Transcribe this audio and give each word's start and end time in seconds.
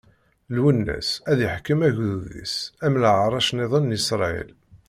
Lwennas 0.55 1.09
ad 1.31 1.39
iḥkem 1.47 1.79
agdud-is, 1.87 2.55
am 2.85 2.93
leɛṛac-nniḍen 3.01 3.87
n 3.89 3.95
Isṛayil. 3.97 4.51